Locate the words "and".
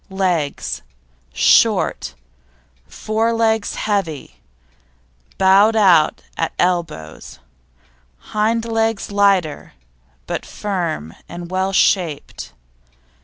11.29-11.51